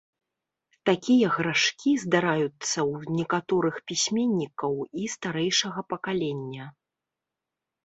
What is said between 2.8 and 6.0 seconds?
ў некаторых пісьменнікаў і старэйшага